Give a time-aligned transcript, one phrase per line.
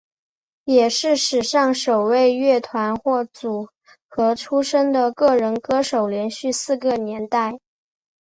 [0.65, 3.69] 也是史上首位乐团或组
[4.07, 7.59] 合出身的个人歌手连续四个年代。